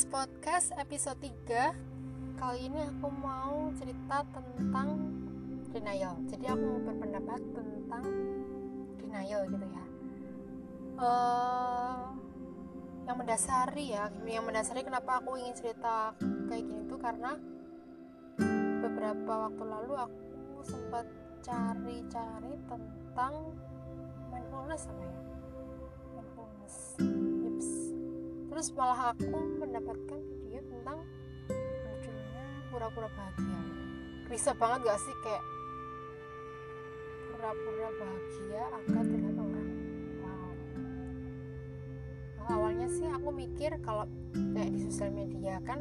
This 0.00 0.08
Podcast 0.08 0.72
episode 0.80 1.20
3 1.20 2.40
Kali 2.40 2.72
ini 2.72 2.88
aku 2.88 3.12
mau 3.20 3.68
cerita 3.76 4.24
tentang 4.32 4.96
denial. 5.76 6.16
Jadi 6.24 6.48
aku 6.48 6.64
mau 6.64 6.80
berpendapat 6.88 7.36
tentang 7.52 8.04
denial 8.96 9.44
gitu 9.44 9.60
ya. 9.68 9.84
Uh, 10.96 12.16
Yang 13.04 13.16
mendasari 13.20 13.92
ya 13.92 14.08
Yang 14.24 14.44
mendasari 14.48 14.80
kenapa 14.88 15.20
aku 15.20 15.36
ingin 15.36 15.52
cerita 15.52 16.16
kayak 16.48 16.64
gini 16.64 16.80
tuh 16.88 16.96
karena 16.96 17.36
Beberapa 18.80 19.52
waktu 19.52 19.64
lalu 19.68 20.00
aku 20.00 20.64
sempat 20.64 21.04
cari-cari 21.44 22.56
tentang 22.72 23.52
mindfulness 24.32 24.88
apa 24.88 25.02
ya? 25.04 25.16
Mindfulness 26.16 26.96
terus 28.60 28.76
malah 28.76 29.16
aku 29.16 29.40
mendapatkan 29.56 30.20
video 30.20 30.60
tentang 30.68 31.00
judulnya 32.04 32.44
pura-pura 32.68 33.08
bahagia. 33.08 33.60
Bisa 34.28 34.52
banget 34.52 34.84
gak 34.84 35.00
sih 35.00 35.16
kayak 35.24 35.44
pura-pura 37.32 37.88
bahagia 37.96 38.62
agar 38.68 39.00
terlihat 39.00 39.36
orang? 39.40 39.68
Wow. 40.20 40.52
Nah, 42.36 42.48
awalnya 42.52 42.88
sih 42.92 43.08
aku 43.08 43.32
mikir 43.32 43.80
kalau 43.80 44.04
kayak 44.52 44.76
di 44.76 44.78
sosial 44.84 45.08
media 45.08 45.56
kan 45.64 45.80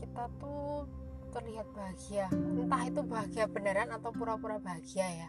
kita 0.00 0.32
tuh 0.40 0.88
terlihat 1.28 1.68
bahagia. 1.76 2.32
Entah 2.32 2.88
itu 2.88 3.04
bahagia 3.04 3.44
beneran 3.52 3.92
atau 3.92 4.08
pura-pura 4.16 4.56
bahagia 4.56 5.28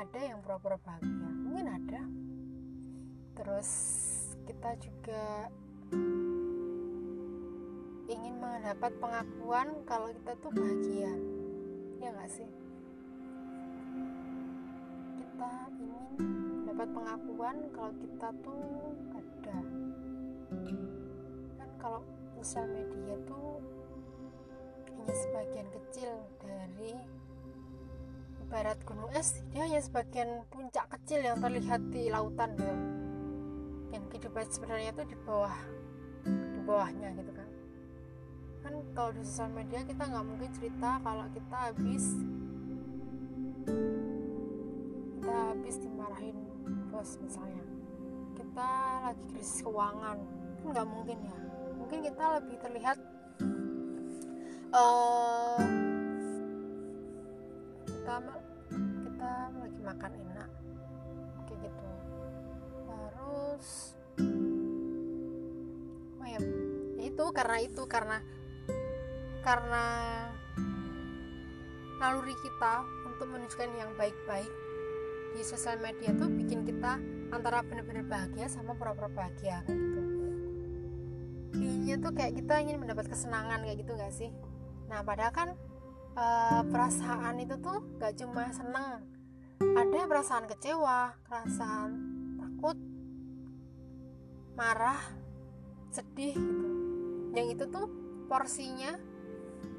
Ada 0.00 0.32
yang 0.32 0.40
pura-pura 0.40 0.80
bahagia. 0.80 1.28
Mungkin 1.44 1.66
ada. 1.68 2.00
Terus 3.36 3.68
kita 4.46 4.70
juga 4.78 5.50
ingin 8.06 8.34
mendapat 8.38 8.94
pengakuan 9.02 9.68
kalau 9.82 10.08
kita 10.14 10.32
tuh 10.38 10.50
bahagia. 10.54 11.12
Ya 11.98 12.14
nggak 12.14 12.30
sih? 12.30 12.48
Kita 15.18 15.50
ingin 15.82 16.06
dapat 16.62 16.88
pengakuan 16.94 17.56
kalau 17.74 17.92
kita 17.98 18.28
tuh 18.46 18.62
ada. 19.18 19.58
Kan 21.58 21.70
kalau 21.82 22.00
sosial 22.38 22.70
media 22.70 23.18
tuh 23.26 23.58
hanya 24.94 25.14
sebagian 25.26 25.68
kecil 25.74 26.10
dari 26.38 26.94
ibarat 28.46 28.78
gunung 28.86 29.10
es 29.10 29.42
dia 29.50 29.66
hanya 29.66 29.82
sebagian 29.82 30.46
puncak 30.54 30.86
kecil 30.94 31.18
yang 31.18 31.42
terlihat 31.42 31.82
di 31.90 32.06
lautan 32.06 32.54
gitu 32.54 33.06
yang 33.96 34.04
kehidupan 34.12 34.44
sebenarnya 34.52 34.92
itu 34.92 35.02
di 35.08 35.16
bawah 35.24 35.56
di 36.28 36.60
bawahnya 36.68 37.08
gitu 37.16 37.32
kan. 37.32 37.48
Kan 38.60 38.74
kalau 38.92 39.10
di 39.16 39.24
sosial 39.24 39.50
media 39.56 39.80
kita 39.88 40.02
nggak 40.04 40.26
mungkin 40.28 40.50
cerita 40.52 40.90
kalau 41.00 41.24
kita 41.32 41.56
habis 41.72 42.04
kita 45.16 45.32
habis 45.32 45.76
dimarahin 45.80 46.36
bos 46.92 47.16
misalnya. 47.24 47.64
Kita 48.36 48.68
lagi 49.08 49.24
krisis 49.32 49.64
keuangan 49.64 50.18
kan 50.60 50.66
nggak 50.76 50.88
mungkin 50.92 51.18
ya. 51.24 51.36
Mungkin 51.80 51.98
kita 52.04 52.24
lebih 52.36 52.56
terlihat 52.60 52.98
uh, 54.76 55.60
kita 57.88 58.14
kita 59.08 59.30
lagi 59.56 59.80
makan 59.80 60.10
enak 60.12 60.25
karena 67.36 67.60
itu 67.60 67.84
karena 67.84 68.24
karena 69.44 69.84
naluri 72.00 72.32
kita 72.40 72.80
untuk 73.04 73.28
menunjukkan 73.28 73.70
yang 73.76 73.92
baik-baik 74.00 74.48
di 75.36 75.44
sosial 75.44 75.76
media 75.84 76.16
tuh 76.16 76.32
bikin 76.32 76.64
kita 76.64 76.96
antara 77.28 77.60
benar-benar 77.60 78.08
bahagia 78.08 78.48
sama 78.48 78.72
pura-pura 78.72 79.12
bahagia 79.12 79.60
kayak 79.68 79.76
gitu. 79.76 80.00
Intinya 81.60 81.96
tuh 82.00 82.12
kayak 82.16 82.32
kita 82.40 82.54
ingin 82.64 82.80
mendapat 82.80 83.04
kesenangan 83.12 83.60
kayak 83.68 83.84
gitu 83.84 83.92
gak 84.00 84.12
sih? 84.16 84.32
Nah 84.88 85.04
padahal 85.04 85.32
kan 85.36 85.48
e, 86.16 86.26
perasaan 86.72 87.36
itu 87.36 87.60
tuh 87.60 87.84
gak 88.00 88.16
cuma 88.16 88.48
seneng. 88.48 89.04
Ada 89.60 90.08
perasaan 90.08 90.48
kecewa 90.48 91.12
perasaan 91.28 91.90
takut 92.40 92.76
marah 94.56 95.00
sedih 95.92 96.32
gitu 96.32 96.75
yang 97.36 97.52
itu 97.52 97.68
tuh 97.68 97.86
porsinya 98.32 98.96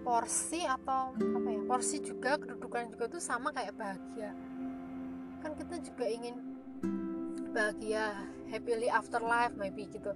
porsi 0.05 0.63
atau 0.63 1.11
apa 1.17 1.49
ya 1.51 1.61
porsi 1.65 1.99
juga 1.99 2.37
kedudukan 2.37 2.93
juga 2.93 3.05
tuh 3.09 3.19
sama 3.19 3.49
kayak 3.51 3.75
bahagia. 3.75 4.31
Kan 5.41 5.57
kita 5.57 5.81
juga 5.81 6.05
ingin 6.05 6.37
bahagia 7.51 8.13
happily 8.53 8.87
afterlife 8.87 9.57
maybe 9.57 9.89
gitu. 9.89 10.13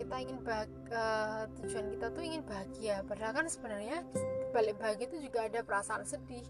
Kita 0.00 0.16
ingin 0.18 0.40
bahagia, 0.42 0.80
uh, 0.90 1.44
tujuan 1.60 1.86
kita 1.94 2.06
tuh 2.10 2.22
ingin 2.24 2.42
bahagia. 2.42 3.04
Padahal 3.04 3.44
kan 3.44 3.46
sebenarnya 3.46 4.02
balik 4.50 4.80
bahagia 4.80 5.06
itu 5.06 5.30
juga 5.30 5.46
ada 5.46 5.60
perasaan 5.62 6.02
sedih 6.02 6.42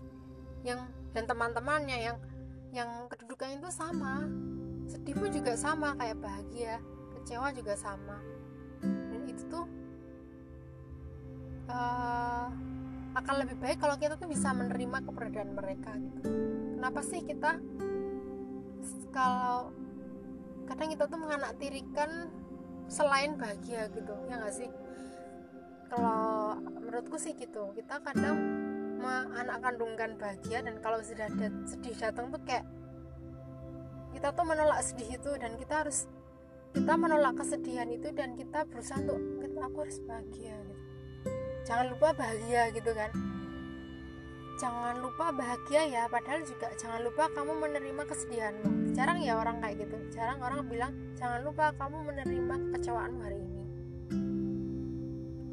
yang 0.65 0.89
dan 1.11 1.27
teman-temannya 1.27 1.99
yang 1.99 2.17
yang 2.71 2.89
kedudukannya 3.11 3.61
itu 3.61 3.71
sama. 3.75 4.25
Sedih 4.87 5.19
pun 5.19 5.29
juga 5.29 5.59
sama 5.59 5.99
kayak 5.99 6.23
bahagia 6.23 6.79
kecewa 7.19 7.53
juga 7.53 7.75
sama 7.77 8.40
itu 9.31 9.43
tuh 9.47 9.67
uh, 11.71 12.49
akan 13.15 13.35
lebih 13.43 13.57
baik 13.59 13.83
kalau 13.83 13.99
kita 13.99 14.15
tuh 14.15 14.31
bisa 14.31 14.55
menerima 14.55 15.03
keberadaan 15.03 15.51
mereka 15.55 15.95
gitu. 15.99 16.23
Kenapa 16.79 17.01
sih 17.03 17.21
kita 17.27 17.59
kalau 19.11 19.75
kadang 20.71 20.89
kita 20.95 21.05
tuh 21.11 21.19
menganaktirikan 21.19 22.31
selain 22.87 23.35
bahagia 23.35 23.91
gitu 23.91 24.15
ya 24.31 24.35
nggak 24.39 24.55
sih? 24.55 24.71
Kalau 25.91 26.55
menurutku 26.79 27.19
sih 27.19 27.35
gitu 27.35 27.75
kita 27.75 27.99
kadang 28.03 28.39
anak 29.11 29.59
kandungkan 29.65 30.15
bahagia 30.21 30.61
dan 30.61 30.77
kalau 30.85 31.01
sudah 31.01 31.27
sedih 31.65 31.97
datang 31.97 32.29
tuh 32.29 32.41
kayak 32.45 32.69
kita 34.13 34.29
tuh 34.35 34.45
menolak 34.45 34.81
sedih 34.85 35.17
itu 35.17 35.31
dan 35.41 35.57
kita 35.57 35.87
harus 35.87 36.05
kita 36.71 36.95
menolak 36.95 37.35
kesedihan 37.35 37.91
itu 37.91 38.15
dan 38.15 38.39
kita 38.39 38.63
berusaha 38.71 39.03
untuk 39.03 39.59
aku 39.59 39.77
harus 39.83 39.99
bahagia 40.07 40.55
gitu. 40.55 40.85
Jangan 41.67 41.87
lupa 41.91 42.09
bahagia 42.15 42.63
gitu 42.71 42.91
kan. 42.95 43.11
Jangan 44.61 44.97
lupa 45.01 45.33
bahagia 45.33 45.83
ya 45.89 46.03
padahal 46.07 46.45
juga 46.45 46.69
jangan 46.79 47.01
lupa 47.03 47.27
kamu 47.33 47.53
menerima 47.59 48.03
kesedihanmu. 48.07 48.95
Jarang 48.95 49.19
ya 49.19 49.41
orang 49.41 49.59
kayak 49.59 49.83
gitu. 49.83 49.97
Jarang 50.15 50.39
orang 50.45 50.63
bilang 50.69 50.93
jangan 51.19 51.41
lupa 51.43 51.75
kamu 51.75 51.97
menerima 52.07 52.55
kekecewaanmu 52.71 53.21
hari 53.25 53.39
ini. 53.41 53.65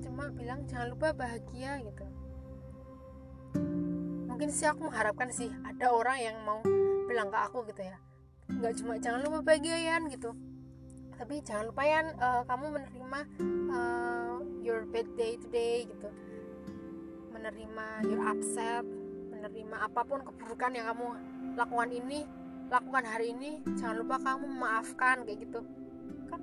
Cuma 0.05 0.29
bilang 0.29 0.69
jangan 0.69 0.93
lupa 0.93 1.17
bahagia 1.17 1.81
gitu. 1.81 2.05
Mungkin 4.29 4.53
sih 4.53 4.69
aku 4.69 4.85
mengharapkan 4.85 5.33
sih 5.33 5.49
ada 5.65 5.89
orang 5.89 6.17
yang 6.21 6.37
mau 6.45 6.61
bilang 7.09 7.33
ke 7.33 7.39
aku 7.41 7.65
gitu 7.73 7.81
ya. 7.81 7.97
Nggak 8.53 8.73
cuma 8.83 8.93
jangan 9.01 9.25
lupa 9.25 9.39
bahagian 9.41 10.13
gitu 10.13 10.37
tapi 11.17 11.41
jangan 11.41 11.73
lupa 11.73 11.83
ya 11.83 11.99
uh, 12.21 12.41
kamu 12.45 12.65
menerima 12.77 13.19
uh, 13.73 14.37
your 14.61 14.85
bad 14.85 15.09
day 15.17 15.33
today 15.41 15.89
gitu. 15.89 16.09
Menerima 17.33 17.85
your 18.05 18.21
upset 18.21 18.85
menerima 19.33 19.75
apa 19.81 20.01
pun 20.05 20.21
keburukan 20.25 20.71
yang 20.73 20.93
kamu 20.93 21.07
lakukan 21.57 21.89
ini 21.93 22.25
lakukan 22.69 23.05
hari 23.05 23.33
ini 23.33 23.61
jangan 23.77 24.05
lupa 24.05 24.21
kamu 24.21 24.45
memaafkan 24.45 25.25
kayak 25.25 25.39
gitu. 25.45 25.59
Kan 26.29 26.41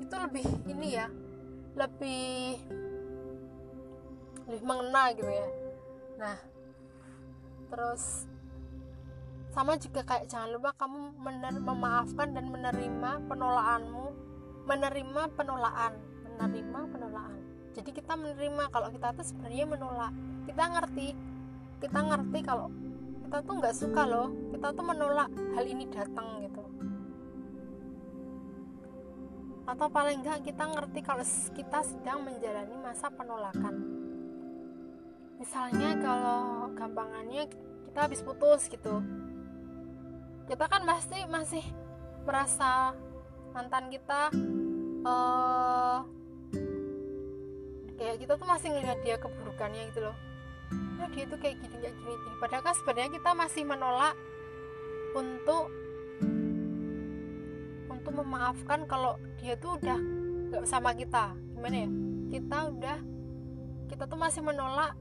itu 0.00 0.14
lebih 0.16 0.46
ini 0.68 0.88
ya 0.96 1.06
lebih 1.76 2.60
lebih 4.48 4.62
mengena 4.64 5.12
gitu 5.12 5.28
ya. 5.28 5.48
Nah 6.20 6.36
terus 7.68 8.28
sama 9.54 9.78
juga 9.78 10.02
kayak 10.02 10.26
jangan 10.26 10.50
lupa 10.58 10.74
kamu 10.74 11.14
mener, 11.22 11.54
memaafkan 11.62 12.34
dan 12.34 12.50
menerima 12.50 13.22
penolakanmu 13.30 14.34
menerima 14.64 15.22
penolakan. 15.36 15.92
Menerima 16.24 16.80
penolakan. 16.90 17.40
Jadi 17.74 17.90
kita 17.92 18.12
menerima 18.16 18.64
kalau 18.72 18.88
kita 18.90 19.12
tuh 19.14 19.24
sebenarnya 19.24 19.64
menolak. 19.68 20.12
Kita 20.48 20.62
ngerti. 20.72 21.08
Kita 21.78 21.98
ngerti 22.00 22.38
kalau 22.42 22.68
kita 23.24 23.38
tuh 23.44 23.54
nggak 23.60 23.76
suka 23.76 24.02
loh. 24.08 24.28
Kita 24.50 24.66
tuh 24.72 24.84
menolak 24.84 25.30
hal 25.54 25.64
ini 25.68 25.84
datang 25.92 26.42
gitu. 26.42 26.64
Atau 29.64 29.88
paling 29.88 30.20
enggak 30.20 30.44
kita 30.44 30.64
ngerti 30.64 31.00
kalau 31.00 31.24
kita 31.56 31.78
sedang 31.84 32.18
menjalani 32.24 32.76
masa 32.80 33.08
penolakan. 33.08 33.74
Misalnya 35.40 35.98
kalau 36.00 36.72
gampangannya 36.72 37.48
kita 37.48 37.98
habis 38.10 38.20
putus 38.24 38.68
gitu 38.70 39.02
kita 40.44 40.64
kan 40.68 40.84
pasti 40.84 41.18
masih 41.24 41.64
merasa 42.24 42.92
mantan 43.56 43.88
kita 43.88 44.28
uh, 45.04 46.04
kayak 47.96 48.16
kita 48.20 48.32
tuh 48.36 48.48
masih 48.48 48.68
ngelihat 48.74 48.98
dia 49.00 49.16
keburukannya 49.16 49.88
gitu 49.92 50.10
loh. 50.10 50.16
Nah 51.00 51.08
dia 51.12 51.24
tuh 51.28 51.38
kayak 51.40 51.60
gini 51.62 51.76
kayak 51.80 51.94
gini, 51.96 52.12
gini. 52.12 52.36
padahal 52.42 52.62
kan 52.64 52.74
sebenarnya 52.76 53.10
kita 53.16 53.30
masih 53.32 53.62
menolak 53.64 54.16
untuk 55.14 55.70
untuk 57.88 58.12
memaafkan 58.20 58.84
kalau 58.90 59.16
dia 59.40 59.54
tuh 59.56 59.80
udah 59.80 59.98
gak 60.52 60.66
sama 60.68 60.92
kita. 60.92 61.32
Gimana 61.56 61.76
ya? 61.86 61.90
Kita 62.34 62.58
udah 62.68 62.98
kita 63.88 64.04
tuh 64.10 64.18
masih 64.18 64.42
menolak 64.42 64.92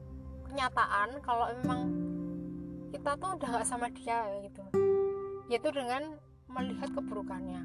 kenyataan 0.48 1.18
kalau 1.26 1.50
memang 1.58 1.82
kita 2.94 3.18
tuh 3.18 3.36
udah 3.36 3.50
gak 3.60 3.68
sama 3.68 3.90
dia 3.90 4.22
gitu 4.46 4.83
yaitu 5.52 5.70
dengan 5.72 6.16
melihat 6.48 6.90
keburukannya. 6.94 7.64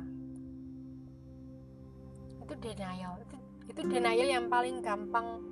Itu 2.43 2.55
denial. 2.59 3.21
Itu, 3.23 3.37
itu 3.71 3.81
denial 3.87 4.29
yang 4.29 4.47
paling 4.49 4.81
gampang 4.81 5.43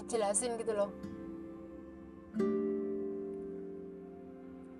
dijelasin 0.00 0.56
gitu 0.56 0.72
loh. 0.72 0.90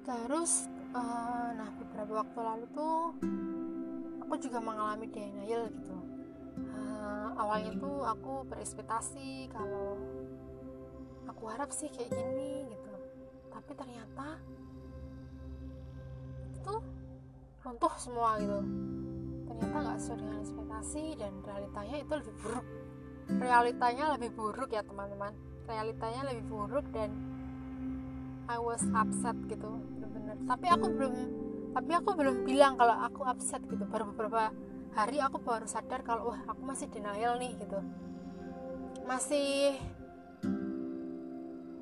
Terus 0.03 0.67
uh, 0.97 1.55
nah 1.55 1.71
beberapa 1.79 2.25
waktu 2.25 2.39
lalu 2.41 2.67
tuh 2.75 3.15
aku 4.27 4.35
juga 4.43 4.59
mengalami 4.59 5.07
denial 5.07 5.71
gitu. 5.71 5.97
Uh, 6.75 7.31
awalnya 7.39 7.73
tuh 7.79 8.03
aku 8.03 8.43
berekspektasi 8.51 9.47
kalau 9.55 10.01
aku 11.31 11.47
harap 11.47 11.71
sih 11.71 11.87
kayak 11.93 12.11
gini 12.11 12.67
gitu. 12.67 12.95
Tapi 13.55 13.71
ternyata 13.79 14.27
itu 16.61 16.75
runtuh 17.71 17.95
semua 18.03 18.35
gitu. 18.43 18.59
Ternyata 19.47 19.77
nggak 19.79 19.99
sesuai 20.03 20.19
dengan 20.19 20.37
ekspektasi 20.43 21.05
dan 21.23 21.33
realitanya 21.47 21.97
itu 22.03 22.13
lebih 22.19 22.35
buruk. 22.43 22.67
Realitanya 23.31 24.05
lebih 24.19 24.31
buruk 24.35 24.71
ya 24.75 24.83
teman-teman. 24.83 25.33
Realitanya 25.71 26.23
lebih 26.35 26.45
buruk 26.51 26.87
dan 26.91 27.15
I 28.51 28.59
was 28.59 28.83
upset 28.91 29.39
gitu 29.47 29.71
bener-bener. 29.71 30.35
Tapi 30.51 30.67
aku 30.67 30.87
belum 30.91 31.15
tapi 31.71 31.93
aku 31.95 32.11
belum 32.19 32.37
bilang 32.43 32.75
kalau 32.75 32.97
aku 33.07 33.23
upset 33.23 33.63
gitu. 33.71 33.87
Baru 33.87 34.11
beberapa 34.11 34.51
hari 34.99 35.23
aku 35.23 35.39
baru 35.39 35.71
sadar 35.71 36.03
kalau 36.03 36.35
wah 36.35 36.43
aku 36.51 36.67
masih 36.67 36.91
denial 36.91 37.39
nih 37.39 37.55
gitu. 37.55 37.79
Masih 39.07 39.79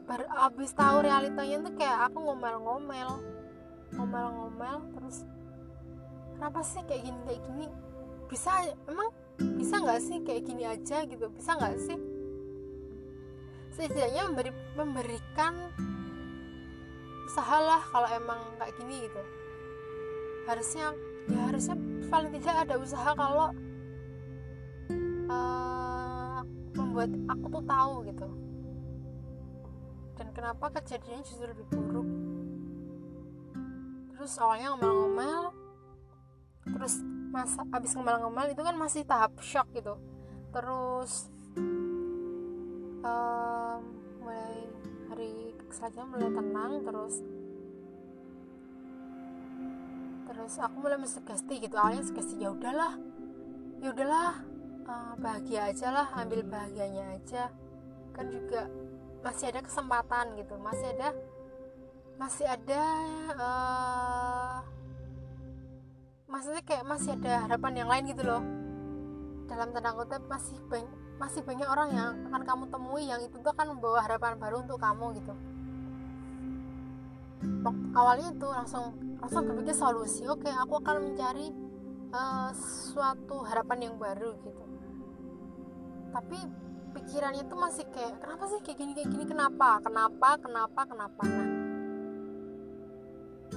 baru 0.05 0.29
abis 0.52 0.76
tahu 0.76 1.00
realitanya 1.00 1.64
tuh 1.64 1.73
kayak 1.81 2.12
aku 2.12 2.29
ngomel-ngomel 2.29 3.20
ngomel-ngomel 3.93 4.76
terus 4.96 5.25
kenapa 6.38 6.62
sih 6.62 6.79
kayak 6.87 7.02
gini 7.02 7.20
kayak 7.26 7.43
gini? 7.50 7.67
Bisa 8.31 8.50
emang 8.87 9.11
bisa 9.58 9.75
nggak 9.82 9.99
sih 9.99 10.23
kayak 10.23 10.43
gini 10.46 10.62
aja 10.70 11.02
gitu? 11.02 11.26
Bisa 11.35 11.58
nggak 11.58 11.75
sih? 11.82 11.99
Setidaknya 13.75 14.23
memberi, 14.31 14.50
memberikan 14.79 15.55
usaha 17.26 17.58
lah 17.58 17.82
kalau 17.90 18.06
emang 18.14 18.38
kayak 18.62 18.70
gini 18.79 19.11
gitu. 19.11 19.23
Harusnya 20.46 20.94
ya 21.26 21.50
harusnya 21.50 21.76
paling 22.06 22.31
tidak 22.38 22.56
ada 22.70 22.75
usaha 22.79 23.11
kalau 23.19 23.50
uh, 25.26 26.41
membuat 26.79 27.11
aku 27.34 27.46
tuh 27.50 27.64
tahu 27.67 27.94
gitu. 28.06 28.29
Dan 30.14 30.26
kenapa 30.31 30.70
kejadiannya 30.70 31.26
justru 31.26 31.50
lebih 31.50 31.67
buruk? 31.67 32.08
Terus 34.14 34.38
awalnya 34.38 34.79
ngomel-ngomel 34.79 35.57
terus 36.73 37.00
masa 37.29 37.65
abis 37.73 37.93
ngomel-ngomel 37.94 38.53
itu 38.53 38.62
kan 38.65 38.76
masih 38.76 39.05
tahap 39.05 39.32
shock 39.41 39.69
gitu. 39.76 39.94
Terus 40.53 41.29
um, 43.05 43.81
mulai 44.25 44.56
hari 45.12 45.53
selanjutnya 45.69 46.06
mulai 46.09 46.31
tenang 46.32 46.73
terus 46.85 47.15
terus 50.29 50.55
aku 50.61 50.76
mulai 50.81 50.99
mensugesti 51.00 51.55
gitu 51.61 51.76
awalnya 51.76 52.05
sugesti 52.05 52.41
ya 52.41 52.53
udahlah 52.53 52.97
ya 53.81 53.88
udahlah 53.93 54.32
uh, 54.88 55.15
bahagia 55.20 55.73
aja 55.73 55.88
lah 55.93 56.06
ambil 56.17 56.44
bahagianya 56.44 57.17
aja. 57.17 57.53
Kan 58.17 58.35
juga 58.35 58.67
masih 59.19 59.50
ada 59.50 59.61
kesempatan 59.62 60.38
gitu 60.38 60.55
masih 60.62 60.88
ada 60.94 61.11
masih 62.19 62.47
ada 62.47 62.82
uh, 63.38 63.98
maksudnya 66.38 66.62
kayak 66.62 66.87
masih 66.87 67.19
ada 67.19 67.50
harapan 67.50 67.82
yang 67.82 67.88
lain 67.90 68.14
gitu 68.14 68.23
loh. 68.23 68.38
Dalam 69.50 69.75
tanda 69.75 69.90
kutip 69.90 70.23
masih 70.31 70.55
banyak 70.70 70.94
masih 71.19 71.43
banyak 71.43 71.67
orang 71.67 71.90
yang 71.90 72.11
akan 72.31 72.43
kamu 72.46 72.64
temui 72.70 73.11
yang 73.11 73.19
itu 73.19 73.35
tuh 73.43 73.50
akan 73.50 73.75
membawa 73.75 74.06
harapan 74.06 74.38
baru 74.38 74.62
untuk 74.62 74.79
kamu 74.79 75.19
gitu. 75.19 75.35
Awalnya 77.90 78.38
itu 78.38 78.46
langsung 78.46 78.94
langsung 79.19 79.50
berpikir 79.50 79.75
solusi 79.75 80.31
oke 80.31 80.46
aku 80.46 80.79
akan 80.79 81.11
mencari 81.11 81.50
uh, 82.14 82.55
suatu 82.55 83.43
harapan 83.43 83.91
yang 83.91 83.94
baru 83.99 84.38
gitu. 84.38 84.62
Tapi 86.14 86.38
pikirannya 86.94 87.50
tuh 87.50 87.58
masih 87.58 87.82
kayak 87.91 88.14
kenapa 88.23 88.46
sih 88.46 88.62
kayak 88.62 88.79
gini 88.79 88.93
kayak 88.94 89.11
gini 89.11 89.25
kenapa 89.26 89.82
kenapa 89.82 90.38
kenapa 90.38 90.81
kenapa? 90.87 91.23
Nah 91.26 91.50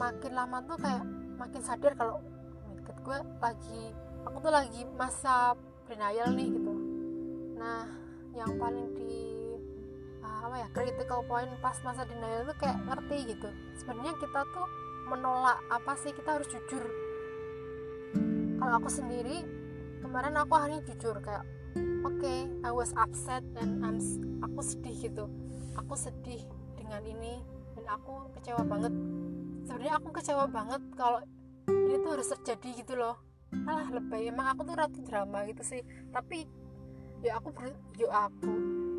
makin 0.01 0.33
lama 0.33 0.57
tuh 0.65 0.81
kayak 0.81 1.05
makin 1.37 1.61
sadar 1.61 1.93
kalau 1.93 2.17
deket 2.81 2.97
gue 3.05 3.17
lagi 3.37 3.83
aku 4.25 4.37
tuh 4.41 4.53
lagi 4.53 4.81
masa 4.97 5.53
denial 5.85 6.33
nih 6.33 6.49
gitu. 6.49 6.73
Nah 7.57 7.85
yang 8.33 8.57
paling 8.57 8.95
di 8.95 9.15
uh, 10.23 10.49
apa 10.49 10.55
ya 10.65 10.67
critical 10.71 11.21
point 11.27 11.51
pas 11.59 11.77
masa 11.85 12.07
denial 12.07 12.47
tuh 12.49 12.57
kayak 12.57 12.77
ngerti 12.89 13.37
gitu. 13.37 13.49
Sebenarnya 13.77 14.17
kita 14.17 14.41
tuh 14.49 14.67
menolak 15.09 15.59
apa 15.67 15.93
sih 15.99 16.15
kita 16.15 16.39
harus 16.39 16.47
jujur. 16.49 16.83
Kalau 18.61 18.73
aku 18.77 18.89
sendiri 18.89 19.43
kemarin 20.01 20.37
aku 20.37 20.53
akhirnya 20.57 20.81
jujur 20.85 21.17
kayak 21.19 21.43
oke 22.05 22.17
okay, 22.17 22.47
I 22.65 22.71
was 22.71 22.93
upset 22.97 23.45
dan 23.57 23.81
I'm, 23.81 23.97
aku 24.45 24.61
sedih 24.63 24.95
gitu. 25.11 25.25
Aku 25.77 25.93
sedih 25.97 26.45
dengan 26.77 27.01
ini 27.03 27.41
dan 27.75 27.85
aku 27.89 28.31
kecewa 28.39 28.63
banget. 28.63 28.93
Sebenarnya 29.65 29.93
aku 29.97 30.09
kecewa 30.13 30.45
banget 30.47 30.81
kalau 30.95 31.19
ini 31.69 31.95
tuh 32.01 32.11
harus 32.17 32.27
terjadi 32.37 32.69
gitu 32.81 32.93
loh. 32.97 33.19
Alah 33.67 33.91
lebay. 33.91 34.31
Emang 34.31 34.55
aku 34.55 34.63
tuh 34.63 34.75
ratu 34.77 34.99
drama 35.03 35.43
gitu 35.45 35.61
sih. 35.61 35.81
Tapi 36.09 36.47
ya 37.21 37.37
aku 37.37 37.53
yuk 37.99 38.11
aku. 38.11 38.53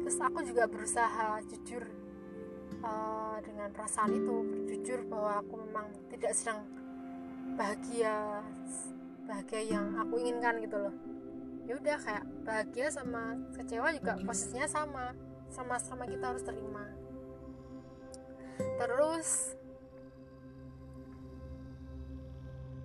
Terus 0.04 0.18
aku 0.18 0.38
juga 0.44 0.68
berusaha 0.68 1.40
jujur 1.46 1.82
uh, 2.82 3.38
dengan 3.42 3.70
perasaan 3.70 4.12
itu 4.12 4.34
berjujur 4.44 5.06
bahwa 5.06 5.40
aku 5.40 5.54
memang 5.66 5.86
tidak 6.10 6.32
sedang 6.34 6.66
bahagia 7.54 8.42
bahagia 9.26 9.78
yang 9.78 9.86
aku 9.98 10.18
inginkan 10.18 10.58
gitu 10.62 10.76
loh. 10.78 10.94
Ya 11.62 11.78
udah 11.78 11.96
kayak 12.02 12.24
bahagia 12.42 12.86
sama 12.90 13.38
kecewa 13.54 13.88
juga 13.94 14.18
posisinya 14.26 14.66
sama. 14.66 15.14
Sama-sama 15.52 16.08
kita 16.08 16.32
harus 16.32 16.42
terima. 16.42 16.88
Terus 18.58 19.52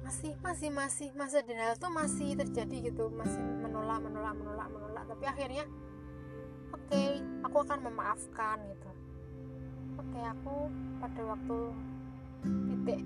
masih 0.08 0.40
masih 0.40 0.72
masih 0.72 1.10
masa 1.20 1.44
denial 1.44 1.76
tuh 1.76 1.92
masih 1.92 2.40
terjadi 2.40 2.88
gitu. 2.88 3.12
Masih 3.12 3.44
menolak 3.44 4.00
menolak 4.00 4.40
menolak 4.40 4.72
menolak. 4.72 5.04
Tapi 5.04 5.26
akhirnya 5.28 5.68
oke 6.72 6.88
okay, 6.88 7.20
aku 7.44 7.58
akan 7.68 7.80
memaafkan 7.92 8.58
gitu. 8.72 8.90
Oke 10.00 10.08
okay, 10.16 10.24
aku 10.32 10.56
pada 11.04 11.22
waktu 11.28 11.60
titik 12.72 13.02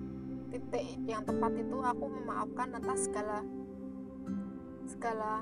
titik 0.53 0.85
yang 1.09 1.25
tepat 1.25 1.51
itu 1.57 1.77
aku 1.81 2.05
memaafkan 2.05 2.69
atas 2.77 3.09
segala 3.09 3.41
segala 4.85 5.41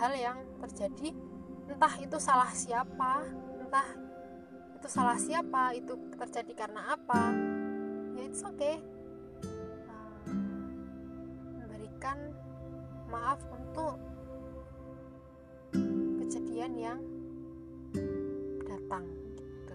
hal 0.00 0.12
yang 0.16 0.38
terjadi. 0.64 1.12
Entah 1.68 1.94
itu 2.00 2.16
salah 2.16 2.48
siapa 2.56 3.20
entah 3.60 3.88
itu 4.80 4.88
salah 4.88 5.20
siapa 5.20 5.76
itu 5.76 5.92
terjadi 6.16 6.52
karena 6.56 6.96
apa 6.96 7.36
ya 8.16 8.32
oke 8.32 8.56
okay. 8.56 8.95
Memberikan 12.06 12.30
maaf 13.10 13.40
untuk 13.50 13.98
kejadian 16.22 16.72
yang 16.78 17.00
datang 18.62 19.02
gitu. 19.34 19.74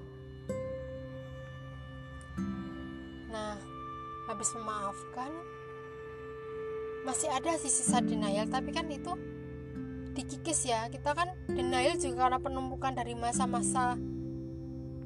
Nah 3.27 3.59
habis 4.31 4.50
memaafkan 4.55 5.31
masih 7.03 7.27
ada 7.35 7.51
sih 7.59 7.67
sisa 7.67 8.00
denial 8.00 8.47
tapi 8.47 8.71
kan 8.71 8.88
itu 8.88 9.11
dikikis 10.15 10.71
ya. 10.71 10.88
Kita 10.88 11.11
kan 11.11 11.35
denial 11.51 12.00
juga 12.00 12.31
karena 12.31 12.39
penumpukan 12.39 12.95
dari 12.95 13.11
masa-masa 13.11 14.00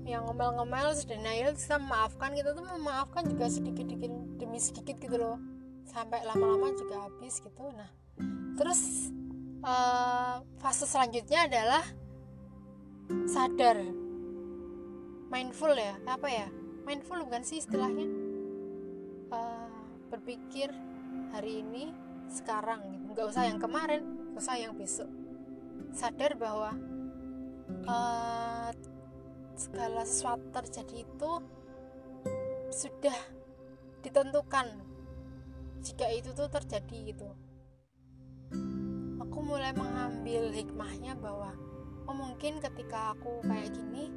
yang 0.05 0.29
ngomel-ngomel 0.29 0.93
denial 1.09 1.57
kita 1.57 1.81
memaafkan. 1.81 2.37
Kita 2.37 2.53
tuh 2.53 2.65
memaafkan 2.69 3.25
juga 3.25 3.49
sedikit 3.49 3.89
demi 4.37 4.61
sedikit 4.61 5.01
gitu 5.01 5.17
loh 5.17 5.54
sampai 5.85 6.25
lama-lama 6.25 6.73
juga 6.75 7.07
habis 7.07 7.39
gitu. 7.39 7.65
Nah 7.71 7.89
terus 8.55 9.11
uh, 9.63 10.41
fase 10.59 10.85
selanjutnya 10.89 11.47
adalah 11.47 11.85
sadar. 13.29 13.77
Mindful 15.25 15.73
ya 15.75 15.97
apa 16.05 16.27
ya? 16.29 16.47
Mindful 16.85 17.25
bukan 17.25 17.41
sih 17.41 17.59
istilahnya? 17.59 18.07
Uh, 19.33 19.69
berpikir 20.13 20.69
hari 21.33 21.65
ini 21.65 21.91
sekarang 22.29 22.81
gitu. 22.93 23.15
Nggak 23.15 23.27
usah 23.33 23.43
yang 23.47 23.59
kemarin 23.59 24.01
nggak 24.31 24.41
usah 24.41 24.57
yang 24.57 24.73
besok. 24.77 25.09
Sadar 25.95 26.35
bahwa 26.37 26.75
uh, 27.87 28.69
segala 29.55 30.03
sesuatu 30.03 30.45
terjadi 30.51 31.07
itu 31.07 31.31
sudah 32.75 33.17
ditentukan 34.03 34.84
jika 35.85 36.09
itu 36.09 36.33
tuh 36.33 36.49
terjadi 36.49 37.13
gitu. 37.13 37.29
Aku 39.21 39.37
mulai 39.45 39.69
mengambil 39.77 40.49
hikmahnya 40.49 41.13
bahwa 41.21 41.53
oh 42.09 42.15
mungkin 42.17 42.57
ketika 42.57 43.13
aku 43.13 43.45
kayak 43.45 43.69
gini 43.69 44.09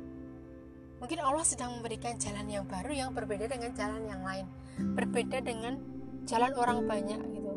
mungkin 0.99 1.21
Allah 1.23 1.47
sedang 1.47 1.79
memberikan 1.79 2.19
jalan 2.19 2.49
yang 2.49 2.65
baru 2.65 2.91
yang 2.91 3.11
berbeda 3.13 3.53
dengan 3.53 3.71
jalan 3.77 4.03
yang 4.09 4.23
lain. 4.25 4.47
Berbeda 4.97 5.45
dengan 5.45 5.77
jalan 6.25 6.53
orang 6.57 6.89
banyak 6.89 7.21
gitu. 7.37 7.55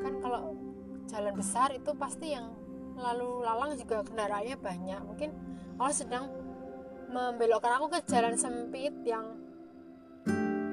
Kan 0.00 0.14
kalau 0.24 0.56
jalan 1.06 1.34
besar 1.36 1.70
itu 1.76 1.92
pasti 1.92 2.32
yang 2.32 2.50
lalu 2.96 3.44
lalang 3.44 3.76
juga 3.76 4.00
kendaraannya 4.02 4.56
banyak. 4.56 5.00
Mungkin 5.04 5.30
Allah 5.76 5.94
sedang 5.94 6.24
membelokkan 7.12 7.78
aku 7.78 7.86
ke 7.92 8.00
jalan 8.08 8.34
sempit 8.34 8.96
yang 9.04 9.36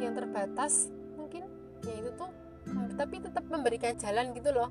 yang 0.01 0.15
terbatas. 0.15 0.89
Mungkin 1.19 1.45
ya 1.85 1.93
itu 1.99 2.09
tuh 2.17 2.31
tapi 2.93 3.19
tetap 3.19 3.45
memberikan 3.49 3.97
jalan 3.97 4.31
gitu 4.37 4.53
loh. 4.53 4.69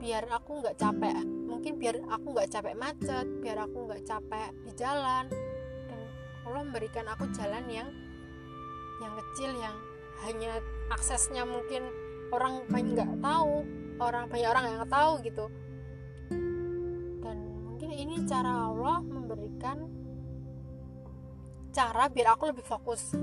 Biar 0.00 0.24
aku 0.32 0.64
nggak 0.64 0.80
capek. 0.80 1.22
Mungkin 1.24 1.76
biar 1.76 2.00
aku 2.08 2.26
nggak 2.32 2.50
capek 2.50 2.74
macet 2.74 3.26
biar 3.44 3.58
aku 3.68 3.78
nggak 3.84 4.02
capek 4.08 4.50
di 4.64 4.72
jalan. 4.74 5.28
Dan 5.86 6.00
Allah 6.48 6.62
memberikan 6.64 7.06
aku 7.12 7.28
jalan 7.36 7.64
yang 7.68 7.88
yang 9.00 9.12
kecil 9.16 9.50
yang 9.56 9.76
hanya 10.24 10.60
aksesnya 10.92 11.48
mungkin 11.48 11.88
orang 12.32 12.64
banyak 12.68 12.92
nggak 12.96 13.12
tahu 13.24 13.64
orang 14.00 14.24
banyak 14.28 14.48
orang 14.48 14.64
yang 14.72 14.88
tahu 14.88 15.12
gitu. 15.24 15.46
Dan 17.20 17.36
mungkin 17.68 17.90
ini 17.92 18.24
cara 18.24 18.72
Allah 18.72 19.04
memberikan 19.04 19.84
cara 21.70 22.10
biar 22.10 22.34
aku 22.34 22.50
lebih 22.50 22.66
fokus 22.66 23.14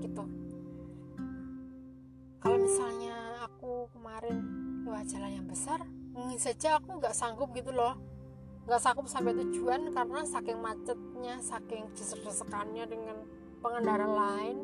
gitu 0.00 0.21
jalan 5.06 5.42
yang 5.42 5.46
besar 5.48 5.82
mungkin 6.12 6.36
saja 6.36 6.76
aku 6.78 7.00
nggak 7.00 7.16
sanggup 7.16 7.50
gitu 7.56 7.72
loh. 7.72 7.96
Nggak 8.68 8.80
sanggup 8.84 9.06
sampai 9.10 9.34
tujuan 9.34 9.90
karena 9.90 10.22
saking 10.22 10.58
macetnya 10.62 11.34
saking 11.42 11.90
desek-desekannya 11.98 12.84
dengan 12.86 13.16
pengendara 13.58 14.06
lain. 14.06 14.56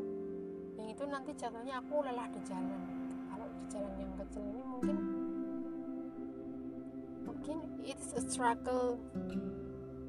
Yang 0.79 0.89
itu 0.95 1.05
nanti 1.11 1.31
jatuhnya 1.35 1.83
aku 1.83 2.05
lelah 2.07 2.29
di 2.31 2.41
jalan. 2.47 2.81
Kalau 3.27 3.47
di 3.51 3.65
jalan 3.73 3.95
yang 3.99 4.15
kecil 4.23 4.43
ini 4.45 4.63
mungkin 4.63 4.97
mungkin 7.27 7.57
it's 7.83 8.15
a 8.15 8.23
struggle 8.23 9.03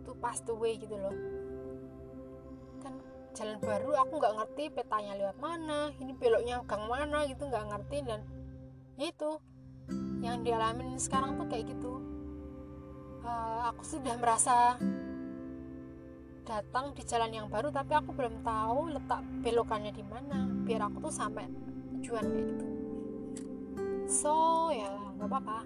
to 0.05 0.12
pass 0.21 0.43
the 0.45 0.53
way 0.53 0.77
gitu 0.77 0.93
loh. 0.93 1.15
Kan 2.86 3.00
jalan 3.33 3.57
baru 3.57 4.05
aku 4.05 4.21
nggak 4.21 4.36
ngerti 4.38 4.63
petanya 4.69 5.17
lewat 5.17 5.38
mana 5.41 5.89
ini 5.98 6.13
beloknya 6.13 6.62
gang 6.69 6.86
mana 6.86 7.25
gitu 7.25 7.48
nggak 7.50 7.65
ngerti 7.74 7.98
dan 8.05 8.21
itu 9.00 9.39
yang 10.19 10.43
dialamin 10.43 10.99
sekarang 10.99 11.39
tuh 11.39 11.47
kayak 11.47 11.71
gitu. 11.71 12.03
Uh, 13.23 13.71
aku 13.71 13.83
sudah 13.83 14.15
merasa 14.15 14.79
datang 16.47 16.97
di 16.97 17.05
jalan 17.05 17.29
yang 17.29 17.47
baru 17.47 17.69
tapi 17.69 17.93
aku 17.93 18.09
belum 18.15 18.41
tahu 18.41 18.95
letak 18.95 19.21
belokannya 19.43 19.93
di 19.93 20.03
mana. 20.03 20.49
Biar 20.65 20.88
aku 20.88 21.09
tuh 21.09 21.13
sampai 21.13 21.47
tujuan 21.99 22.25
kayak 22.25 22.45
gitu. 22.55 22.67
So 24.09 24.33
ya 24.73 24.89
nggak 25.15 25.29
apa-apa. 25.29 25.59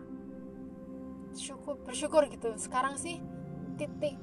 Syukur 1.33 1.79
bersyukur 1.81 2.29
gitu. 2.29 2.53
Sekarang 2.59 2.99
sih 2.99 3.17
titik, 3.79 4.19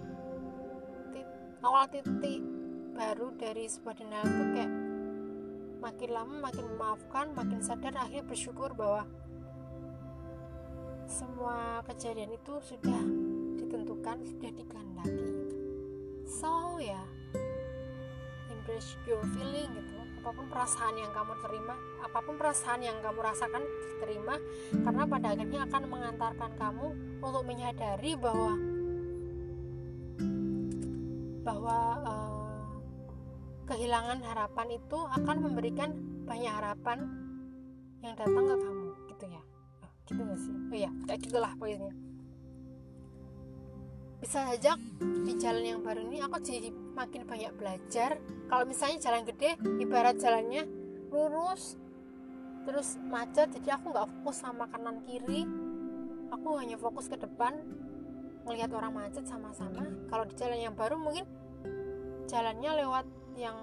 titik 1.11 1.27
awal 1.65 1.91
titik 1.91 2.43
baru 2.95 3.33
dari 3.35 3.65
sebuah 3.67 3.95
denial 3.97 4.27
tuh 4.29 4.49
kayak 4.53 4.73
makin 5.81 6.11
lama 6.13 6.35
makin 6.45 6.65
memaafkan 6.77 7.27
makin 7.33 7.65
sadar 7.65 7.97
akhirnya 7.97 8.29
bersyukur 8.29 8.77
bahwa 8.77 9.09
semua 11.11 11.83
kejadian 11.91 12.31
itu 12.31 12.55
sudah 12.63 13.03
ditentukan 13.59 14.23
sudah 14.23 14.51
dikehendaki 14.55 15.31
so 16.31 16.79
ya 16.79 16.95
yeah, 16.95 17.07
embrace 18.71 18.95
your 19.09 19.19
feeling 19.35 19.67
gitu. 19.75 19.99
Apa 20.21 20.37
pun 20.37 20.47
perasaan 20.53 20.95
yang 21.01 21.11
kamu 21.11 21.33
terima 21.43 21.75
apa 22.05 22.19
pun 22.23 22.35
perasaan 22.39 22.81
yang 22.85 22.97
kamu 23.03 23.19
rasakan 23.25 23.63
terima. 24.05 24.37
Karena 24.71 25.03
pada 25.09 25.27
akhirnya 25.35 25.61
akan 25.67 25.83
mengantarkan 25.91 26.51
kamu 26.55 26.87
untuk 27.19 27.43
menyadari 27.43 28.13
bahwa 28.15 28.53
bahwa 31.41 31.79
uh, 32.05 32.69
kehilangan 33.67 34.21
harapan 34.23 34.69
itu 34.77 34.99
akan 35.19 35.37
memberikan 35.41 35.91
banyak 36.29 36.53
harapan 36.53 36.99
yang 38.05 38.15
datang 38.15 38.45
ke 38.45 38.57
kamu 38.61 38.89
gitu 39.09 39.25
gak 40.19 40.41
sih? 40.41 40.55
Oh 40.55 40.77
iya 40.77 40.91
kayak 41.07 41.21
gitulah 41.27 41.53
pokoknya 41.59 41.93
bisa 44.21 44.45
saja 44.45 44.77
di 45.01 45.33
jalan 45.41 45.65
yang 45.65 45.81
baru 45.81 46.05
ini 46.05 46.21
aku 46.21 46.45
jadi 46.45 46.69
makin 46.93 47.25
banyak 47.25 47.57
belajar. 47.57 48.21
Kalau 48.53 48.65
misalnya 48.69 49.01
jalan 49.01 49.25
gede 49.25 49.57
ibarat 49.81 50.21
jalannya 50.21 50.69
lurus 51.09 51.81
terus 52.69 53.01
macet 53.09 53.49
jadi 53.57 53.81
aku 53.81 53.89
nggak 53.89 54.09
fokus 54.21 54.37
sama 54.45 54.69
kanan 54.69 55.01
kiri. 55.09 55.49
Aku 56.31 56.61
hanya 56.61 56.77
fokus 56.77 57.09
ke 57.09 57.17
depan 57.17 57.65
melihat 58.45 58.77
orang 58.77 58.93
macet 58.93 59.25
sama-sama. 59.25 59.89
Kalau 60.13 60.29
di 60.29 60.37
jalan 60.37 60.69
yang 60.69 60.77
baru 60.77 61.01
mungkin 61.01 61.25
jalannya 62.29 62.71
lewat 62.85 63.07
yang 63.41 63.57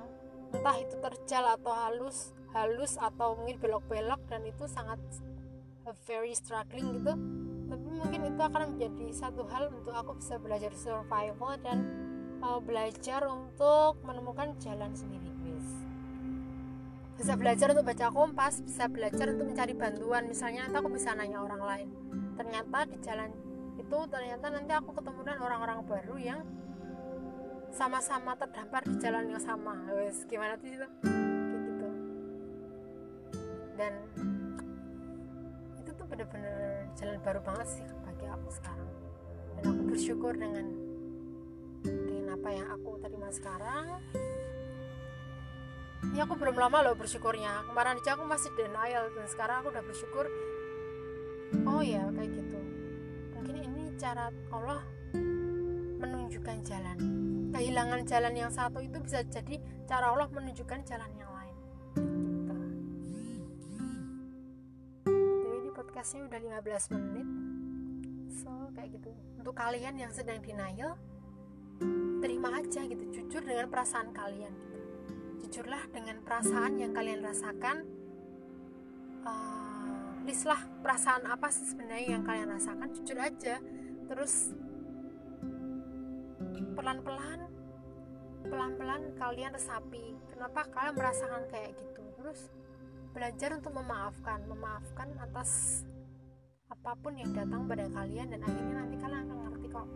entah 0.51 0.77
itu 0.82 0.98
terjal 0.98 1.44
atau 1.54 1.72
halus 1.72 2.34
halus 2.56 2.98
atau 2.98 3.38
mungkin 3.38 3.62
belok-belok 3.62 4.25
dan 4.25 4.42
itu 4.48 4.66
sangat 4.66 4.98
very 6.08 6.34
struggling 6.36 7.00
gitu. 7.00 7.13
Tapi 7.67 7.88
mungkin 7.91 8.22
itu 8.32 8.41
akan 8.41 8.75
menjadi 8.75 9.06
satu 9.12 9.44
hal 9.51 9.72
untuk 9.72 9.91
aku 9.91 10.15
bisa 10.20 10.39
belajar 10.39 10.72
survival 10.72 11.60
dan 11.60 11.77
uh, 12.39 12.60
belajar 12.63 13.27
untuk 13.27 14.00
menemukan 14.08 14.56
jalan 14.63 14.91
sendiri 14.96 15.27
guys. 15.44 15.70
Bisa 17.17 17.34
belajar 17.36 17.74
untuk 17.74 17.86
baca 17.86 18.08
kompas 18.13 18.62
bisa 18.63 18.88
belajar 18.88 19.34
untuk 19.34 19.51
mencari 19.51 19.74
bantuan. 19.75 20.24
Misalnya 20.29 20.70
nanti 20.70 20.77
aku 20.79 20.89
bisa 20.94 21.12
nanya 21.17 21.44
orang 21.44 21.62
lain. 21.62 21.88
Ternyata 22.39 22.88
di 22.88 22.98
jalan 23.03 23.29
itu 23.77 23.98
ternyata 24.10 24.46
nanti 24.50 24.72
aku 24.74 24.89
ketemu 24.96 25.20
dengan 25.25 25.39
orang-orang 25.44 25.79
baru 25.86 26.15
yang 26.17 26.41
sama-sama 27.74 28.34
terdampar 28.39 28.86
di 28.88 28.96
jalan 28.98 29.27
yang 29.27 29.41
sama. 29.41 29.75
Guys 29.91 30.24
gimana 30.29 30.56
tuh 30.56 30.70
itu 30.72 30.88
jalan 36.98 37.22
baru 37.22 37.39
banget 37.46 37.68
sih 37.70 37.86
bagi 38.04 38.25
aku 38.25 38.50
sekarang. 38.50 38.89
Dan 39.58 39.63
aku 39.70 39.82
bersyukur 39.94 40.34
dengan 40.34 40.66
dengan 41.86 42.25
apa 42.34 42.50
yang 42.50 42.68
aku 42.74 42.98
terima 43.00 43.30
sekarang. 43.30 43.86
Ya 46.18 46.25
aku 46.25 46.34
belum 46.38 46.58
lama 46.58 46.89
loh 46.89 46.96
bersyukurnya. 46.98 47.70
Kemarin 47.70 48.01
aja 48.01 48.18
aku 48.18 48.25
masih 48.25 48.50
denial 48.58 49.13
dan 49.13 49.25
sekarang 49.30 49.62
aku 49.62 49.70
udah 49.70 49.84
bersyukur. 49.86 50.25
Oh 51.70 51.82
ya 51.86 52.10
kayak 52.18 52.34
gitu. 52.34 52.60
Mungkin 53.38 53.56
ini 53.62 53.94
cara 54.01 54.34
Allah 54.50 54.82
menunjukkan 56.01 56.58
jalan. 56.66 56.98
Kehilangan 57.54 58.01
jalan 58.06 58.34
yang 58.34 58.51
satu 58.54 58.82
itu 58.82 58.98
bisa 59.01 59.22
jadi 59.25 59.62
cara 59.86 60.13
Allah 60.13 60.30
menunjukkan 60.30 60.86
jalan 60.86 61.10
yang 61.18 61.26
podcastnya 65.98 66.30
udah 66.30 66.62
15 66.62 66.94
menit. 66.94 67.27
So 68.30 68.54
kayak 68.77 69.01
gitu. 69.01 69.10
Untuk 69.42 69.58
kalian 69.58 69.98
yang 69.98 70.13
sedang 70.13 70.38
denial 70.46 70.94
terima 72.22 72.54
aja 72.54 72.86
gitu. 72.86 73.01
Jujur 73.10 73.42
dengan 73.42 73.66
perasaan 73.66 74.13
kalian. 74.13 74.54
Jujurlah 75.42 75.89
dengan 75.89 76.22
perasaan 76.22 76.77
yang 76.77 76.94
kalian 76.94 77.25
rasakan 77.25 77.82
uh, 79.25 80.22
listlah 80.22 80.62
perasaan 80.86 81.25
apa 81.25 81.50
sih 81.50 81.66
sebenarnya 81.66 82.13
yang 82.13 82.22
kalian 82.22 82.54
rasakan. 82.54 82.94
Jujur 82.94 83.18
aja. 83.18 83.58
Terus 84.06 84.54
pelan-pelan 86.77 87.42
pelan-pelan 88.46 89.18
kalian 89.18 89.50
resapi 89.50 90.13
kenapa 90.30 90.62
kalian 90.70 90.94
merasakan 90.94 91.42
kayak 91.50 91.74
gitu. 91.74 92.06
Terus 92.22 92.54
belajar 93.17 93.50
untuk 93.57 93.74
memaafkan 93.74 94.45
memaafkan 94.45 95.09
atas 95.17 95.81
apa 96.69 96.93
pun 97.01 97.17
yang 97.17 97.33
datang 97.33 97.65
pada 97.65 97.89
kalian 97.89 98.29
dan 98.29 98.45
akhirnya 98.45 98.75
nanti 98.77 98.95
kalian 99.01 99.25
akan 99.25 99.38
ngerti 99.50 99.67
kok. 99.74 99.88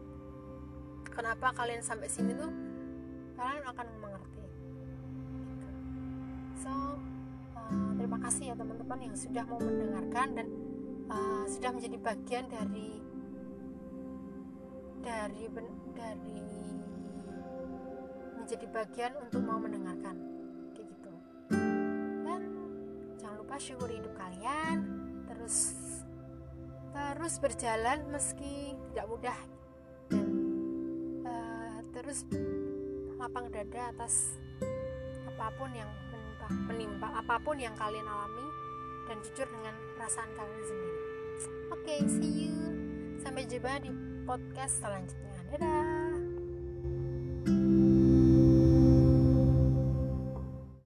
Kenapa 1.13 1.53
kalian 1.53 1.85
sampai 1.85 2.09
sini 2.09 2.33
tuh? 2.33 2.49
Kalian 3.37 3.61
akan 3.69 3.87
mengerti. 4.01 4.41
Gitu. 4.41 5.69
so 6.65 6.71
uh, 7.53 7.91
terima 8.01 8.17
kasih 8.25 8.43
ya 8.49 8.55
teman-teman 8.57 8.99
yang 9.05 9.13
sudah 9.13 9.45
mau 9.45 9.61
mendengarkan 9.61 10.27
dan 10.33 10.47
uh, 11.13 11.45
sudah 11.45 11.69
menjadi 11.77 11.97
bagian 12.01 12.49
dari 12.49 12.89
dari 15.05 15.45
dari 15.93 16.41
menjadi 18.41 18.65
bagian 18.65 19.13
untuk 19.21 19.45
mau 19.45 19.61
mendengarkan 19.61 20.30
jangan 23.51 23.59
lupa 23.59 23.67
syukuri 23.67 23.95
hidup 23.99 24.15
kalian 24.15 24.77
terus 25.27 25.75
terus 26.95 27.33
berjalan 27.43 27.99
meski 28.07 28.79
tidak 28.95 29.05
mudah 29.11 29.39
dan 30.07 30.27
uh, 31.27 31.75
terus 31.91 32.23
lapang 33.19 33.51
dada 33.51 33.91
atas 33.91 34.39
apa 35.27 35.51
pun 35.59 35.67
yang 35.75 35.91
menimpa, 36.15 36.47
menimpa 36.71 37.07
apa 37.11 37.35
pun 37.43 37.59
yang 37.59 37.75
kalian 37.75 38.07
alami 38.07 38.47
dan 39.11 39.19
jujur 39.19 39.47
dengan 39.51 39.75
perasaan 39.99 40.31
kalian 40.31 40.63
sendiri. 40.63 40.99
Oke, 41.75 41.83
okay, 41.83 41.99
see 42.07 42.47
you. 42.47 42.55
Sampai 43.19 43.43
jumpa 43.49 43.83
di 43.83 43.91
podcast 44.23 44.79
selanjutnya. 44.79 45.35
Dadah. 45.51 46.10